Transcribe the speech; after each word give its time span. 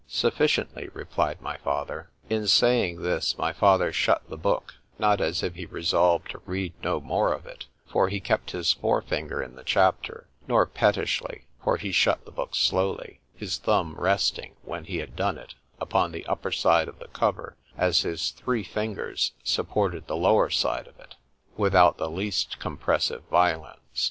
_Sufficiently, 0.11 0.89
replied 0.95 1.41
my 1.43 1.57
father. 1.57 2.09
In 2.27 2.47
saying 2.47 3.03
this, 3.03 3.37
my 3.37 3.53
father 3.53 3.93
shut 3.93 4.27
the 4.27 4.35
book,—not 4.35 5.21
as 5.21 5.43
if 5.43 5.53
he 5.53 5.67
resolved 5.67 6.31
to 6.31 6.41
read 6.47 6.73
no 6.81 6.99
more 6.99 7.31
of 7.31 7.45
it, 7.45 7.67
for 7.85 8.09
he 8.09 8.19
kept 8.19 8.49
his 8.49 8.73
fore 8.73 9.03
finger 9.03 9.43
in 9.43 9.55
the 9.55 9.63
chapter:——nor 9.63 10.65
pettishly,—for 10.65 11.77
he 11.77 11.91
shut 11.91 12.25
the 12.25 12.31
book 12.31 12.55
slowly; 12.55 13.19
his 13.35 13.59
thumb 13.59 13.93
resting, 13.95 14.55
when 14.63 14.85
he 14.85 14.97
had 14.97 15.15
done 15.15 15.37
it, 15.37 15.53
upon 15.79 16.11
the 16.11 16.25
upper 16.25 16.51
side 16.51 16.87
of 16.87 16.97
the 16.97 17.07
cover, 17.09 17.55
as 17.77 18.01
his 18.01 18.31
three 18.31 18.63
fingers 18.63 19.33
supported 19.43 20.07
the 20.07 20.17
lower 20.17 20.49
side 20.49 20.87
of 20.87 20.99
it, 20.99 21.13
without 21.57 21.97
the 21.99 22.09
least 22.09 22.57
compressive 22.57 23.21
violence. 23.29 23.77